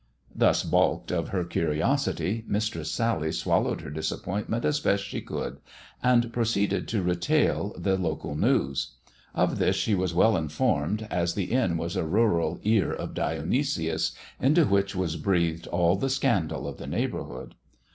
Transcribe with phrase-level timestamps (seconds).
[0.33, 5.59] Thus baulked of her curiosity, Mistress Sally swallowed her disappointment as best she could,
[6.01, 8.93] and proceeded to retail the local news.
[9.35, 14.13] Of this she was well informed, as the inn was a rural Ear of Dionysius,
[14.39, 17.53] into which was breathed all the scandal of the neighbourhood.